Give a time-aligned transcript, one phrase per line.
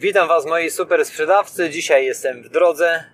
[0.00, 1.70] Witam Was moi super sprzedawcy.
[1.70, 3.04] Dzisiaj jestem w drodze.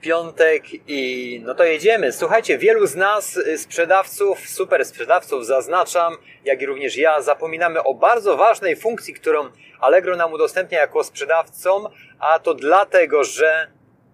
[0.00, 2.12] Piątek i no to jedziemy.
[2.12, 7.94] Słuchajcie, wielu z nas y, sprzedawców, super sprzedawców zaznaczam, jak i również ja, zapominamy o
[7.94, 9.50] bardzo ważnej funkcji, którą
[9.80, 11.88] Allegro nam udostępnia jako sprzedawcom,
[12.18, 13.70] a to dlatego, że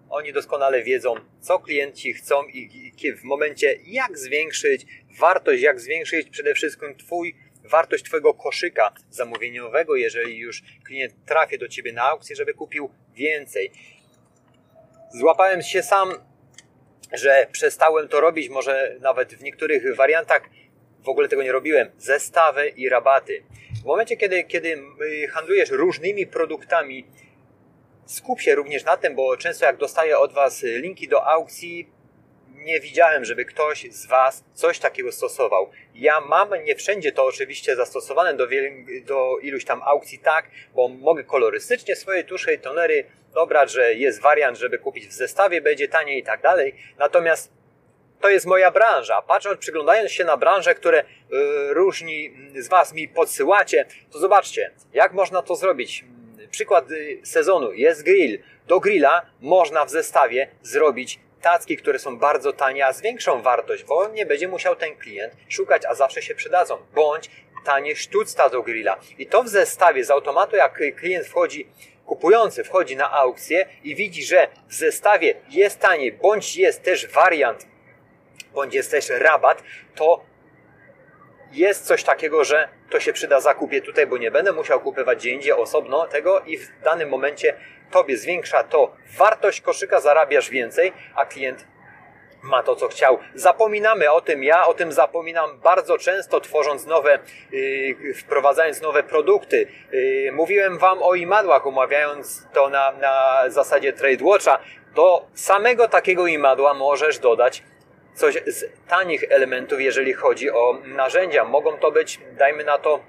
[0.09, 4.85] oni doskonale wiedzą, co klienci chcą i w momencie jak zwiększyć
[5.19, 7.35] wartość, jak zwiększyć przede wszystkim Twój
[7.67, 13.71] wartość Twojego koszyka zamówieniowego, jeżeli już klient trafi do Ciebie na aukcję, żeby kupił więcej.
[15.19, 16.13] Złapałem się sam,
[17.13, 20.41] że przestałem to robić, może nawet w niektórych wariantach
[21.03, 21.91] w ogóle tego nie robiłem.
[21.97, 23.43] Zestawy i rabaty.
[23.81, 24.77] W momencie, kiedy, kiedy
[25.23, 27.07] y, handlujesz różnymi produktami,
[28.05, 31.89] skup się również na tym, bo często jak dostaję od Was linki do aukcji,
[32.57, 35.71] nie widziałem, żeby ktoś z Was coś takiego stosował.
[35.95, 38.47] Ja mam nie wszędzie to oczywiście zastosowane do,
[39.05, 44.21] do iluś tam aukcji tak, bo mogę kolorystycznie swoje tusze i tonery dobrać, że jest
[44.21, 46.75] wariant, żeby kupić w zestawie, będzie taniej i tak dalej.
[46.97, 47.51] Natomiast
[48.21, 49.21] to jest moja branża.
[49.21, 55.13] Patrząc, przyglądając się na branże, które yy, różni z Was mi podsyłacie, to zobaczcie, jak
[55.13, 56.05] można to zrobić.
[56.51, 58.39] Przykład y, sezonu jest grill.
[58.67, 61.19] Do grilla można w zestawie zrobić
[61.77, 65.85] które są bardzo tanie, a z większą wartość, bo nie będzie musiał ten klient szukać,
[65.85, 66.77] a zawsze się przydadzą.
[66.93, 67.29] Bądź
[67.65, 68.97] tanie sztuczca do grilla.
[69.17, 71.69] I to w zestawie z automatu, jak klient wchodzi,
[72.05, 77.67] kupujący wchodzi na aukcję i widzi, że w zestawie jest taniej, bądź jest też wariant,
[78.53, 79.63] bądź jest też rabat,
[79.95, 80.25] to
[81.51, 85.31] jest coś takiego, że to się przyda zakupie tutaj, bo nie będę musiał kupywać gdzie
[85.31, 87.53] indziej osobno tego i w danym momencie
[87.91, 91.65] Tobie zwiększa to wartość koszyka, zarabiasz więcej, a klient
[92.41, 93.19] ma to, co chciał.
[93.35, 97.19] Zapominamy o tym, ja o tym zapominam bardzo często, tworząc nowe,
[97.51, 99.67] yy, wprowadzając nowe produkty.
[99.91, 104.59] Yy, mówiłem Wam o imadłach, omawiając to na, na zasadzie Trade Watcha.
[104.95, 107.63] Do samego takiego imadła możesz dodać
[108.17, 111.45] coś z tanich elementów, jeżeli chodzi o narzędzia.
[111.45, 112.99] Mogą to być, dajmy na to,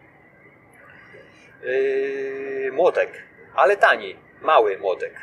[1.62, 3.10] yy, młotek,
[3.55, 5.15] ale tani mały młotek.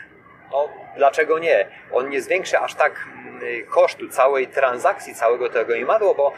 [0.52, 1.68] No, dlaczego nie?
[1.92, 6.34] On nie zwiększy aż tak mm, kosztu całej transakcji, całego tego imadła, bo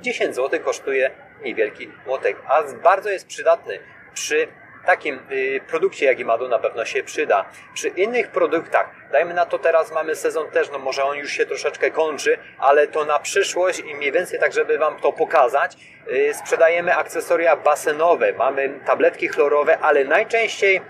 [0.00, 1.10] 10 zł kosztuje
[1.44, 3.78] niewielki młotek, a bardzo jest przydatny
[4.14, 4.48] przy
[4.88, 7.44] takim y, produkcie jak Imadu na pewno się przyda.
[7.74, 11.46] Przy innych produktach, dajmy na to teraz mamy sezon też, no może on już się
[11.46, 15.76] troszeczkę kończy, ale to na przyszłość i mniej więcej tak, żeby Wam to pokazać,
[16.12, 20.80] y, sprzedajemy akcesoria basenowe, mamy tabletki chlorowe, ale najczęściej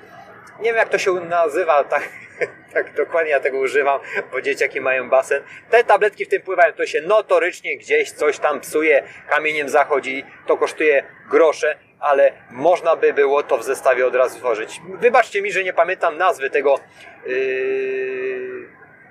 [0.59, 2.09] nie wiem jak to się nazywa, tak,
[2.75, 4.01] tak dokładnie ja tego używam,
[4.33, 5.43] bo dzieciaki mają basen.
[5.71, 10.57] Te tabletki w tym pływają, to się notorycznie gdzieś coś tam psuje, kamieniem zachodzi, to
[10.57, 14.81] kosztuje grosze, ale można by było to w zestawie od razu tworzyć.
[15.01, 16.81] Wybaczcie mi, że nie pamiętam nazwy tego,
[17.27, 18.69] yy,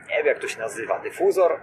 [0.09, 1.59] nie wiem jak to się nazywa, dyfuzor?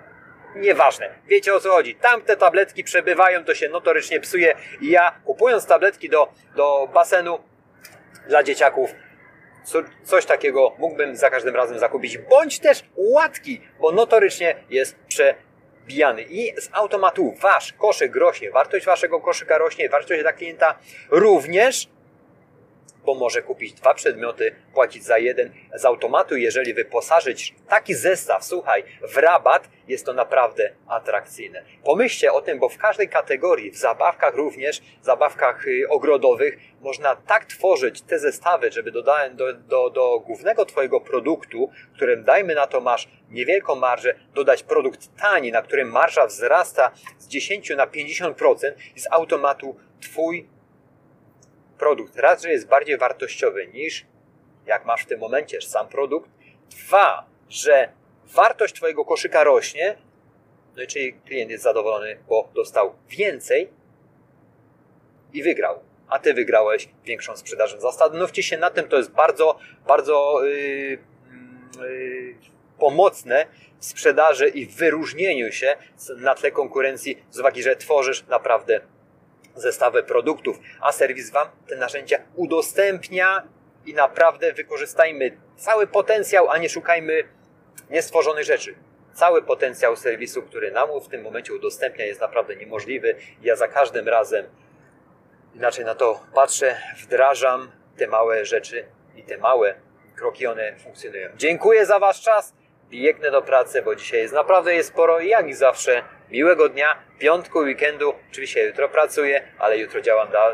[0.57, 1.95] Nieważne, wiecie o co chodzi.
[1.95, 7.39] Tam te tabletki przebywają, to się notorycznie psuje i ja kupując tabletki do, do basenu
[8.29, 8.91] dla dzieciaków
[9.65, 14.97] co, coś takiego mógłbym za każdym razem zakupić, bądź też łatki, bo notorycznie jest
[15.85, 16.23] przebijany.
[16.23, 20.79] I z automatu wasz koszyk rośnie, wartość waszego koszyka rośnie, wartość dla klienta
[21.11, 21.89] również
[23.05, 26.37] bo może kupić dwa przedmioty, płacić za jeden z automatu.
[26.37, 31.63] Jeżeli wyposażyć taki zestaw, słuchaj, w rabat, jest to naprawdę atrakcyjne.
[31.85, 37.45] Pomyślcie o tym, bo w każdej kategorii, w zabawkach również, zabawkach y, ogrodowych, można tak
[37.45, 42.81] tworzyć te zestawy, żeby dodać do, do, do głównego Twojego produktu, którym dajmy na to
[42.81, 49.01] masz niewielką marżę, dodać produkt tani, na którym marża wzrasta z 10 na 50% i
[49.01, 50.49] z automatu Twój
[51.79, 54.07] produkt raz, że jest bardziej wartościowy niż
[54.67, 56.31] jak masz w tym momencie sam produkt.
[56.71, 57.89] Dwa, że
[58.25, 59.97] wartość Twojego koszyka rośnie,
[60.77, 63.69] no i czyli klient jest zadowolony, bo dostał więcej
[65.33, 65.81] i wygrał.
[66.09, 67.77] A Ty wygrałeś większą sprzedaż.
[67.79, 70.99] Zastanówcie się na tym, to jest bardzo, bardzo yy,
[71.81, 72.35] yy,
[72.79, 73.47] pomocne
[73.79, 75.77] w sprzedaży i w wyróżnieniu się
[76.17, 78.81] na tle konkurencji z uwagi, że tworzysz naprawdę
[79.55, 83.43] zestawy produktów, a serwis Wam te narzędzia udostępnia
[83.87, 87.25] i naprawdę wykorzystajmy cały potencjał, a nie szukajmy
[87.91, 88.75] niestworzonych rzeczy.
[89.15, 93.17] Cały potencjał serwisu, który nam w tym momencie udostępnia, jest naprawdę niemożliwy.
[93.43, 94.47] Ja za każdym razem
[95.55, 98.85] inaczej na to patrzę, wdrażam te małe rzeczy
[99.17, 99.75] i te małe
[100.17, 101.29] kroki, one funkcjonują.
[101.37, 102.55] Dziękuję za Wasz czas.
[103.03, 107.59] Biegnę do pracy, bo dzisiaj jest naprawdę jest sporo i jak zawsze miłego dnia, piątku,
[107.59, 108.15] weekendu.
[108.31, 110.53] Oczywiście jutro pracuję, ale jutro działam da,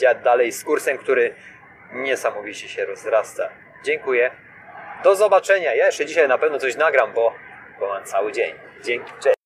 [0.00, 1.34] da, dalej z kursem, który
[1.92, 3.48] niesamowicie się rozrasta.
[3.84, 4.30] Dziękuję.
[5.04, 5.74] Do zobaczenia.
[5.74, 7.34] Ja jeszcze dzisiaj na pewno coś nagram, bo,
[7.80, 8.54] bo mam cały dzień.
[8.82, 9.12] Dzięki.
[9.20, 9.43] Cześć.